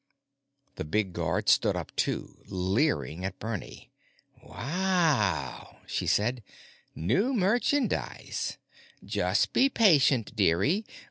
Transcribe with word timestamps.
The 0.77 0.83
big 0.83 1.13
guard 1.13 1.47
stood 1.47 1.75
up 1.75 1.95
too, 1.95 2.39
leering 2.47 3.23
at 3.23 3.37
Bernie. 3.37 3.91
"Wow!" 4.41 5.77
she 5.85 6.07
said. 6.07 6.41
"New 6.95 7.35
merchandise. 7.35 8.57
Just 9.05 9.53
be 9.53 9.69
patient, 9.69 10.35
dearie. 10.35 10.85